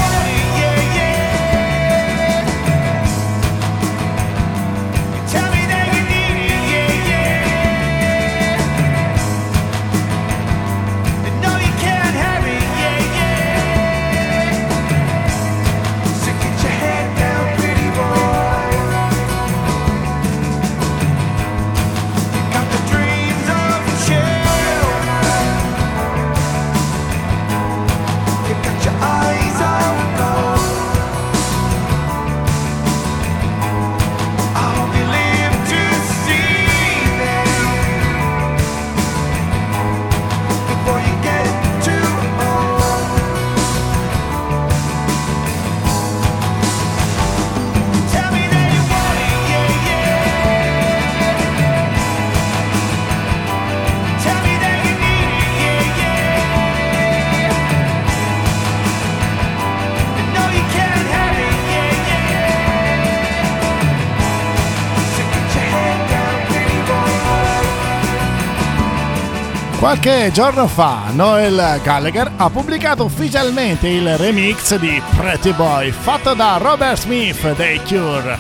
Qualche 69.87 70.33
giorno 70.33 70.67
fa 70.67 71.11
Noel 71.13 71.81
Gallagher 71.81 72.33
ha 72.39 72.51
pubblicato 72.51 73.05
ufficialmente 73.05 73.87
il 73.87 74.19
remix 74.19 74.75
di 74.79 75.01
Pretty 75.15 75.53
Boy 75.53 75.93
fatto 75.93 76.35
da 76.35 76.57
Robert 76.57 76.99
Smith 76.99 77.55
dei 77.55 77.81
Cure. 77.87 78.37